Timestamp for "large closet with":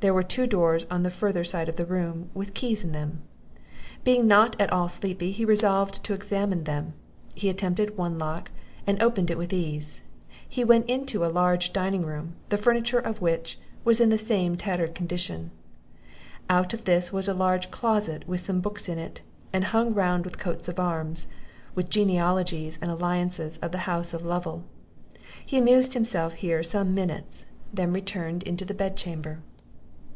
17.34-18.40